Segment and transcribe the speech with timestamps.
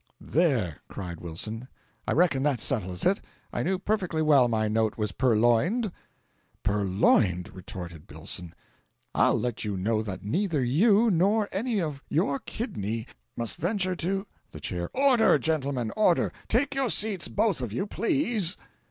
[0.19, 1.67] "There!" cried Wilson,
[2.07, 3.21] "I reckon that settles it!
[3.53, 5.91] I knew perfectly well my note was purloined."
[6.63, 8.53] "Purloined!" retorted Billson.
[9.13, 13.05] "I'll let you know that neither you nor any man of your kidney
[13.37, 16.33] must venture to" The Chair: "Order, gentlemen, order!
[16.47, 18.57] Take your seats, both of you, please."